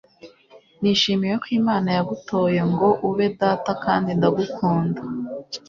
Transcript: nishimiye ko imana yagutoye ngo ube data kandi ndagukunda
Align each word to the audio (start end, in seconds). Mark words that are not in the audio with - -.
nishimiye 0.81 1.35
ko 1.41 1.47
imana 1.59 1.87
yagutoye 1.97 2.61
ngo 2.71 2.89
ube 3.09 3.25
data 3.41 3.71
kandi 3.83 4.09
ndagukunda 4.17 4.99